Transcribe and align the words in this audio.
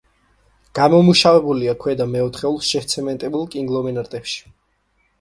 გამომუშავებულია 0.79 1.77
ქვედა 1.85 2.09
მეოთხეულ 2.15 2.59
შეცემენტებულ 2.73 3.49
კონგლომერატებში. 3.59 4.47